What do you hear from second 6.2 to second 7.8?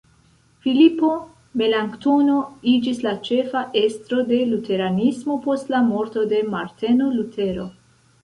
de Marteno Lutero.